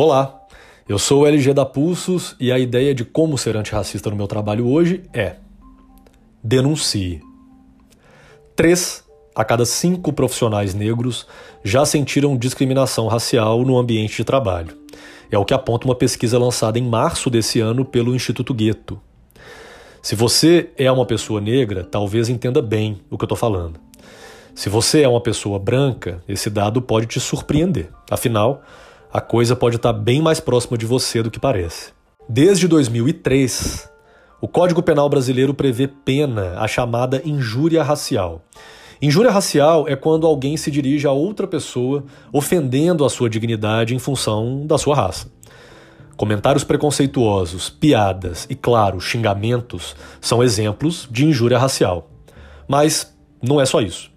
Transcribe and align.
Olá, 0.00 0.46
eu 0.88 0.96
sou 0.96 1.22
o 1.22 1.26
LG 1.26 1.52
da 1.52 1.66
Pulsos 1.66 2.36
e 2.38 2.52
a 2.52 2.58
ideia 2.60 2.94
de 2.94 3.04
como 3.04 3.36
ser 3.36 3.56
antirracista 3.56 4.08
no 4.08 4.14
meu 4.14 4.28
trabalho 4.28 4.68
hoje 4.68 5.02
é 5.12 5.34
denuncie. 6.40 7.20
Três 8.54 9.02
a 9.34 9.44
cada 9.44 9.66
cinco 9.66 10.12
profissionais 10.12 10.72
negros 10.72 11.26
já 11.64 11.84
sentiram 11.84 12.36
discriminação 12.36 13.08
racial 13.08 13.64
no 13.64 13.76
ambiente 13.76 14.18
de 14.18 14.22
trabalho. 14.22 14.78
É 15.32 15.36
o 15.36 15.44
que 15.44 15.52
aponta 15.52 15.88
uma 15.88 15.96
pesquisa 15.96 16.38
lançada 16.38 16.78
em 16.78 16.88
março 16.88 17.28
desse 17.28 17.58
ano 17.58 17.84
pelo 17.84 18.14
Instituto 18.14 18.54
Gueto. 18.54 19.00
Se 20.00 20.14
você 20.14 20.70
é 20.78 20.92
uma 20.92 21.06
pessoa 21.06 21.40
negra, 21.40 21.82
talvez 21.82 22.28
entenda 22.28 22.62
bem 22.62 23.00
o 23.10 23.18
que 23.18 23.24
eu 23.24 23.26
estou 23.26 23.36
falando. 23.36 23.80
Se 24.54 24.68
você 24.68 25.02
é 25.02 25.08
uma 25.08 25.20
pessoa 25.20 25.58
branca, 25.58 26.22
esse 26.28 26.48
dado 26.48 26.80
pode 26.80 27.06
te 27.06 27.18
surpreender. 27.18 27.90
Afinal, 28.08 28.62
a 29.12 29.20
coisa 29.20 29.56
pode 29.56 29.76
estar 29.76 29.92
bem 29.92 30.20
mais 30.20 30.40
próxima 30.40 30.76
de 30.76 30.84
você 30.84 31.22
do 31.22 31.30
que 31.30 31.40
parece. 31.40 31.92
Desde 32.28 32.68
2003, 32.68 33.88
o 34.40 34.46
Código 34.46 34.82
Penal 34.82 35.08
brasileiro 35.08 35.54
prevê 35.54 35.88
pena 35.88 36.58
a 36.58 36.68
chamada 36.68 37.22
injúria 37.24 37.82
racial. 37.82 38.42
Injúria 39.00 39.30
racial 39.30 39.88
é 39.88 39.96
quando 39.96 40.26
alguém 40.26 40.56
se 40.56 40.70
dirige 40.70 41.06
a 41.06 41.12
outra 41.12 41.46
pessoa 41.46 42.04
ofendendo 42.32 43.04
a 43.04 43.10
sua 43.10 43.30
dignidade 43.30 43.94
em 43.94 43.98
função 43.98 44.66
da 44.66 44.76
sua 44.76 44.94
raça. 44.94 45.30
Comentários 46.16 46.64
preconceituosos, 46.64 47.70
piadas 47.70 48.46
e, 48.50 48.54
claro, 48.54 49.00
xingamentos 49.00 49.94
são 50.20 50.42
exemplos 50.42 51.08
de 51.10 51.24
injúria 51.24 51.58
racial. 51.58 52.10
Mas 52.66 53.16
não 53.40 53.60
é 53.60 53.64
só 53.64 53.80
isso. 53.80 54.10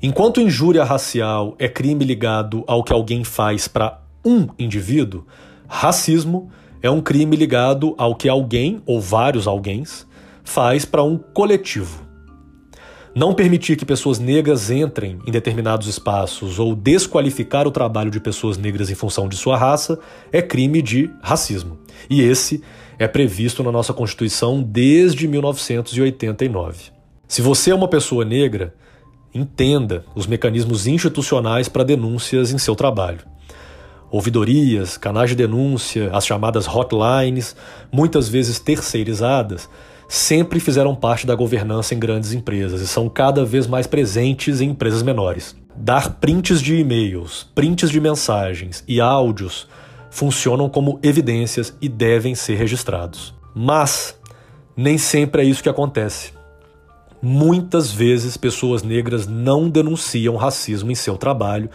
Enquanto 0.00 0.40
injúria 0.40 0.84
racial 0.84 1.56
é 1.58 1.68
crime 1.68 2.04
ligado 2.04 2.64
ao 2.66 2.82
que 2.82 2.92
alguém 2.92 3.24
faz 3.24 3.68
para 3.68 4.00
um 4.24 4.48
indivíduo, 4.58 5.24
racismo 5.66 6.50
é 6.82 6.90
um 6.90 7.00
crime 7.00 7.36
ligado 7.36 7.94
ao 7.98 8.14
que 8.14 8.28
alguém, 8.28 8.82
ou 8.86 9.00
vários 9.00 9.46
alguém, 9.46 9.84
faz 10.42 10.84
para 10.84 11.02
um 11.02 11.16
coletivo. 11.16 12.08
Não 13.14 13.34
permitir 13.34 13.76
que 13.76 13.84
pessoas 13.84 14.18
negras 14.18 14.70
entrem 14.70 15.18
em 15.26 15.32
determinados 15.32 15.88
espaços 15.88 16.58
ou 16.58 16.76
desqualificar 16.76 17.66
o 17.66 17.72
trabalho 17.72 18.10
de 18.10 18.20
pessoas 18.20 18.56
negras 18.56 18.88
em 18.88 18.94
função 18.94 19.28
de 19.28 19.36
sua 19.36 19.56
raça 19.56 19.98
é 20.30 20.40
crime 20.40 20.80
de 20.80 21.10
racismo. 21.20 21.78
E 22.08 22.22
esse 22.22 22.62
é 22.98 23.08
previsto 23.08 23.64
na 23.64 23.72
nossa 23.72 23.92
Constituição 23.92 24.62
desde 24.62 25.26
1989. 25.26 26.92
Se 27.26 27.42
você 27.42 27.72
é 27.72 27.74
uma 27.74 27.88
pessoa 27.88 28.24
negra, 28.24 28.74
entenda 29.34 30.04
os 30.14 30.26
mecanismos 30.26 30.86
institucionais 30.86 31.68
para 31.68 31.84
denúncias 31.84 32.52
em 32.52 32.58
seu 32.58 32.76
trabalho 32.76 33.20
ouvidorias, 34.10 34.96
canais 34.96 35.30
de 35.30 35.36
denúncia, 35.36 36.10
as 36.12 36.26
chamadas 36.26 36.66
hotlines, 36.66 37.54
muitas 37.92 38.28
vezes 38.28 38.58
terceirizadas, 38.58 39.68
sempre 40.08 40.58
fizeram 40.58 40.94
parte 40.94 41.26
da 41.26 41.34
governança 41.34 41.94
em 41.94 41.98
grandes 41.98 42.32
empresas 42.32 42.80
e 42.80 42.88
são 42.88 43.08
cada 43.08 43.44
vez 43.44 43.66
mais 43.66 43.86
presentes 43.86 44.60
em 44.60 44.70
empresas 44.70 45.02
menores. 45.02 45.54
Dar 45.76 46.14
prints 46.14 46.60
de 46.60 46.76
e-mails, 46.76 47.48
prints 47.54 47.90
de 47.90 48.00
mensagens 48.00 48.82
e 48.88 49.00
áudios 49.00 49.68
funcionam 50.10 50.68
como 50.68 50.98
evidências 51.02 51.72
e 51.80 51.88
devem 51.88 52.34
ser 52.34 52.56
registrados. 52.56 53.32
Mas 53.54 54.18
nem 54.76 54.98
sempre 54.98 55.42
é 55.42 55.44
isso 55.44 55.62
que 55.62 55.68
acontece. 55.68 56.32
Muitas 57.22 57.92
vezes 57.92 58.36
pessoas 58.36 58.82
negras 58.82 59.26
não 59.26 59.68
denunciam 59.68 60.36
racismo 60.36 60.90
em 60.90 60.94
seu 60.94 61.16
trabalho 61.16 61.70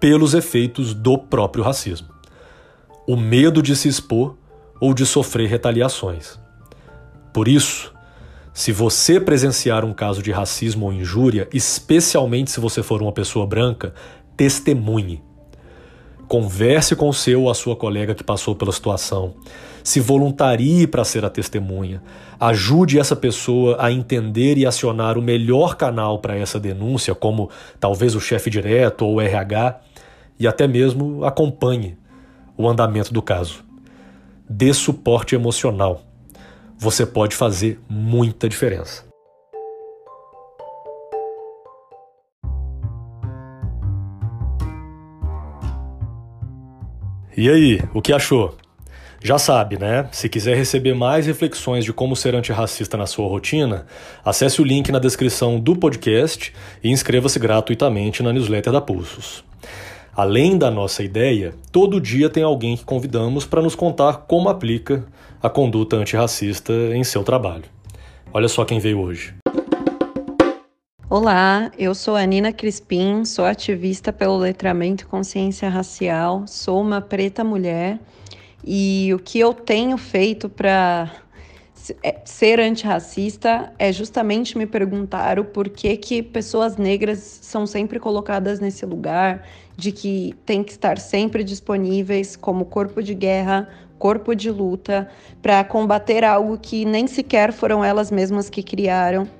pelos 0.00 0.34
efeitos 0.34 0.94
do 0.94 1.18
próprio 1.18 1.64
racismo. 1.64 2.08
O 3.06 3.16
medo 3.16 3.62
de 3.62 3.74
se 3.74 3.88
expor 3.88 4.36
ou 4.80 4.94
de 4.94 5.04
sofrer 5.06 5.48
retaliações. 5.48 6.38
Por 7.32 7.48
isso, 7.48 7.92
se 8.52 8.72
você 8.72 9.20
presenciar 9.20 9.84
um 9.84 9.92
caso 9.92 10.22
de 10.22 10.32
racismo 10.32 10.86
ou 10.86 10.92
injúria, 10.92 11.48
especialmente 11.52 12.50
se 12.50 12.60
você 12.60 12.82
for 12.82 13.00
uma 13.00 13.12
pessoa 13.12 13.46
branca, 13.46 13.94
testemunhe. 14.36 15.22
Converse 16.28 16.94
com 16.94 17.08
o 17.08 17.14
seu 17.14 17.44
ou 17.44 17.50
a 17.50 17.54
sua 17.54 17.74
colega 17.74 18.14
que 18.14 18.22
passou 18.22 18.54
pela 18.54 18.70
situação. 18.70 19.34
Se 19.82 19.98
voluntarie 19.98 20.86
para 20.86 21.02
ser 21.02 21.24
a 21.24 21.30
testemunha. 21.30 22.02
Ajude 22.38 22.98
essa 22.98 23.16
pessoa 23.16 23.78
a 23.80 23.90
entender 23.90 24.58
e 24.58 24.66
acionar 24.66 25.16
o 25.16 25.22
melhor 25.22 25.74
canal 25.74 26.18
para 26.18 26.36
essa 26.36 26.60
denúncia, 26.60 27.14
como 27.14 27.48
talvez 27.80 28.14
o 28.14 28.20
chefe 28.20 28.50
direto 28.50 29.06
ou 29.06 29.14
o 29.14 29.20
RH, 29.22 29.80
e 30.38 30.46
até 30.46 30.68
mesmo 30.68 31.24
acompanhe 31.24 31.96
o 32.58 32.68
andamento 32.68 33.12
do 33.12 33.22
caso. 33.22 33.64
Dê 34.46 34.74
suporte 34.74 35.34
emocional. 35.34 36.02
Você 36.76 37.06
pode 37.06 37.34
fazer 37.34 37.80
muita 37.88 38.48
diferença. 38.48 39.07
E 47.40 47.48
aí, 47.48 47.80
o 47.94 48.02
que 48.02 48.12
achou? 48.12 48.56
Já 49.22 49.38
sabe, 49.38 49.78
né? 49.78 50.08
Se 50.10 50.28
quiser 50.28 50.56
receber 50.56 50.92
mais 50.92 51.24
reflexões 51.24 51.84
de 51.84 51.92
como 51.92 52.16
ser 52.16 52.34
antirracista 52.34 52.96
na 52.96 53.06
sua 53.06 53.28
rotina, 53.28 53.86
acesse 54.24 54.60
o 54.60 54.64
link 54.64 54.90
na 54.90 54.98
descrição 54.98 55.60
do 55.60 55.76
podcast 55.76 56.52
e 56.82 56.90
inscreva-se 56.90 57.38
gratuitamente 57.38 58.24
na 58.24 58.32
newsletter 58.32 58.72
da 58.72 58.80
Pulsos. 58.80 59.44
Além 60.16 60.58
da 60.58 60.68
nossa 60.68 61.00
ideia, 61.04 61.54
todo 61.70 62.00
dia 62.00 62.28
tem 62.28 62.42
alguém 62.42 62.76
que 62.76 62.84
convidamos 62.84 63.46
para 63.46 63.62
nos 63.62 63.76
contar 63.76 64.24
como 64.26 64.48
aplica 64.48 65.06
a 65.40 65.48
conduta 65.48 65.94
antirracista 65.94 66.72
em 66.92 67.04
seu 67.04 67.22
trabalho. 67.22 67.66
Olha 68.32 68.48
só 68.48 68.64
quem 68.64 68.80
veio 68.80 68.98
hoje. 68.98 69.32
Olá, 71.10 71.72
eu 71.78 71.94
sou 71.94 72.16
a 72.16 72.26
Nina 72.26 72.52
Crispim, 72.52 73.24
sou 73.24 73.46
ativista 73.46 74.12
pelo 74.12 74.36
letramento 74.36 75.04
e 75.04 75.06
consciência 75.06 75.66
racial, 75.66 76.46
sou 76.46 76.82
uma 76.82 77.00
preta 77.00 77.42
mulher 77.42 77.98
e 78.62 79.10
o 79.14 79.18
que 79.18 79.40
eu 79.40 79.54
tenho 79.54 79.96
feito 79.96 80.50
para 80.50 81.10
é, 82.02 82.20
ser 82.26 82.60
antirracista 82.60 83.72
é 83.78 83.90
justamente 83.90 84.58
me 84.58 84.66
perguntar 84.66 85.38
o 85.38 85.46
porquê 85.46 85.96
que 85.96 86.22
pessoas 86.22 86.76
negras 86.76 87.20
são 87.40 87.66
sempre 87.66 87.98
colocadas 87.98 88.60
nesse 88.60 88.84
lugar 88.84 89.48
de 89.78 89.92
que 89.92 90.34
tem 90.44 90.62
que 90.62 90.72
estar 90.72 90.98
sempre 90.98 91.42
disponíveis 91.42 92.36
como 92.36 92.66
corpo 92.66 93.02
de 93.02 93.14
guerra, 93.14 93.66
corpo 93.98 94.34
de 94.34 94.50
luta, 94.50 95.08
para 95.40 95.64
combater 95.64 96.22
algo 96.22 96.58
que 96.58 96.84
nem 96.84 97.06
sequer 97.06 97.50
foram 97.50 97.82
elas 97.82 98.10
mesmas 98.10 98.50
que 98.50 98.62
criaram 98.62 99.37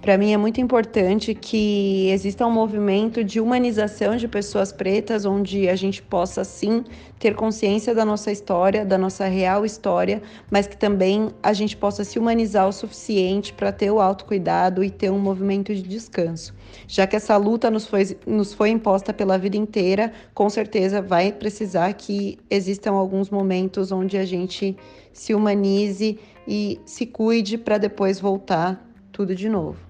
para 0.00 0.16
mim 0.16 0.32
é 0.32 0.36
muito 0.36 0.60
importante 0.60 1.34
que 1.34 2.08
exista 2.10 2.46
um 2.46 2.50
movimento 2.50 3.24
de 3.24 3.40
humanização 3.40 4.16
de 4.16 4.28
pessoas 4.28 4.70
pretas, 4.70 5.24
onde 5.24 5.68
a 5.68 5.74
gente 5.74 6.00
possa 6.00 6.44
sim 6.44 6.84
ter 7.18 7.34
consciência 7.34 7.94
da 7.94 8.04
nossa 8.04 8.30
história, 8.30 8.84
da 8.84 8.96
nossa 8.96 9.26
real 9.26 9.66
história, 9.66 10.22
mas 10.50 10.66
que 10.68 10.76
também 10.76 11.30
a 11.42 11.52
gente 11.52 11.76
possa 11.76 12.04
se 12.04 12.18
humanizar 12.18 12.68
o 12.68 12.72
suficiente 12.72 13.52
para 13.52 13.72
ter 13.72 13.90
o 13.90 14.00
autocuidado 14.00 14.84
e 14.84 14.90
ter 14.90 15.10
um 15.10 15.18
movimento 15.18 15.74
de 15.74 15.82
descanso. 15.82 16.54
Já 16.86 17.06
que 17.06 17.16
essa 17.16 17.36
luta 17.36 17.70
nos 17.70 17.86
foi, 17.86 18.16
nos 18.24 18.52
foi 18.54 18.70
imposta 18.70 19.12
pela 19.12 19.36
vida 19.36 19.56
inteira, 19.56 20.12
com 20.32 20.48
certeza 20.48 21.02
vai 21.02 21.32
precisar 21.32 21.92
que 21.94 22.38
existam 22.48 22.92
alguns 22.92 23.30
momentos 23.30 23.90
onde 23.90 24.16
a 24.16 24.24
gente 24.24 24.76
se 25.12 25.34
humanize 25.34 26.18
e 26.46 26.80
se 26.86 27.04
cuide 27.04 27.58
para 27.58 27.78
depois 27.78 28.20
voltar 28.20 28.88
tudo 29.10 29.34
de 29.34 29.48
novo. 29.48 29.87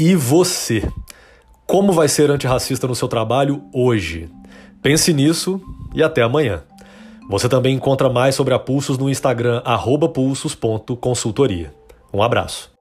E 0.00 0.14
você? 0.14 0.90
Como 1.66 1.92
vai 1.92 2.08
ser 2.08 2.30
antirracista 2.30 2.86
no 2.86 2.94
seu 2.94 3.06
trabalho 3.06 3.62
hoje? 3.70 4.30
Pense 4.80 5.12
nisso 5.12 5.60
e 5.94 6.02
até 6.02 6.22
amanhã. 6.22 6.62
Você 7.28 7.50
também 7.50 7.76
encontra 7.76 8.08
mais 8.08 8.34
sobre 8.34 8.54
a 8.54 8.58
Pulsos 8.58 8.96
no 8.96 9.10
Instagram 9.10 9.60
pulsos.consultoria. 10.14 11.74
Um 12.14 12.22
abraço. 12.22 12.79